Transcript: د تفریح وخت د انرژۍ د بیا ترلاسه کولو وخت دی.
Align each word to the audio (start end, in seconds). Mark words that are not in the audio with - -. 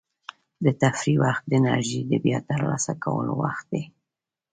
د 0.63 0.65
تفریح 0.81 1.17
وخت 1.23 1.43
د 1.47 1.51
انرژۍ 1.59 2.01
د 2.07 2.13
بیا 2.25 2.39
ترلاسه 2.49 2.93
کولو 3.03 3.31
وخت 3.43 3.65
دی. 3.73 3.83